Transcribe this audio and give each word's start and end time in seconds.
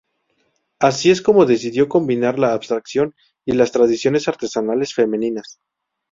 Así 0.79 1.11
es 1.11 1.21
como 1.21 1.45
decidió 1.45 1.87
combinar 1.87 2.39
la 2.39 2.53
abstracción 2.53 3.13
y 3.45 3.51
las 3.51 3.71
tradiciones 3.71 4.27
artesanales 4.27 4.95
femeninas. 4.95 5.59